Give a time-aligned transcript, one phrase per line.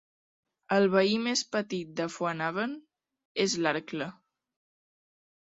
[0.77, 2.73] El veí més petit del Foinaven
[3.45, 4.09] és l'Arkle.